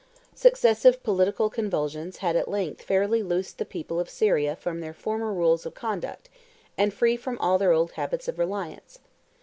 [0.33, 5.31] Successive political convulsions had at length fairly loosed the people of Syria from their former
[5.31, 6.27] rules of conduct,
[6.75, 8.97] and from all their old habits of reliance.